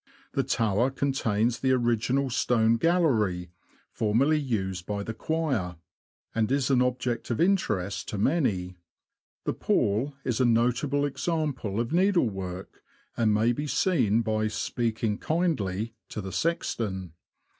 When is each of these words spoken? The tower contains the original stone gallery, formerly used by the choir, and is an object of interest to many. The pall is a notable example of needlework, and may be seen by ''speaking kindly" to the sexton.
The 0.33 0.41
tower 0.41 0.89
contains 0.89 1.59
the 1.59 1.73
original 1.73 2.31
stone 2.31 2.77
gallery, 2.77 3.51
formerly 3.91 4.39
used 4.39 4.87
by 4.87 5.03
the 5.03 5.13
choir, 5.13 5.75
and 6.33 6.51
is 6.51 6.71
an 6.71 6.81
object 6.81 7.29
of 7.29 7.39
interest 7.39 8.09
to 8.09 8.17
many. 8.17 8.77
The 9.43 9.53
pall 9.53 10.15
is 10.23 10.41
a 10.41 10.43
notable 10.45 11.05
example 11.05 11.79
of 11.79 11.93
needlework, 11.93 12.81
and 13.15 13.31
may 13.31 13.51
be 13.51 13.67
seen 13.67 14.21
by 14.23 14.47
''speaking 14.47 15.19
kindly" 15.21 15.93
to 16.09 16.19
the 16.19 16.31
sexton. 16.31 17.13